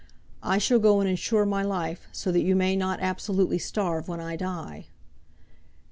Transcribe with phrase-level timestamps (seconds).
[0.41, 4.19] I shall go and insure my life, so that you may not absolutely starve when
[4.19, 4.87] I die."